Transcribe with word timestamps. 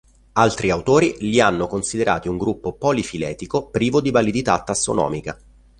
Altri 0.33 0.71
autori 0.71 1.15
li 1.19 1.39
hanno 1.39 1.67
considerati 1.67 2.27
un 2.27 2.39
gruppo 2.39 2.73
polifiletico 2.73 3.67
privo 3.67 4.01
di 4.01 4.09
validità 4.09 4.59
tassonomica. 4.63 5.37